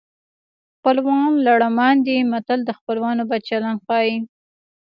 خپلوان 0.75 1.29
لړمان 1.47 1.95
دي 2.07 2.17
متل 2.31 2.59
د 2.65 2.71
خپلوانو 2.79 3.23
بد 3.29 3.41
چلند 3.49 3.79
ښيي 3.85 4.15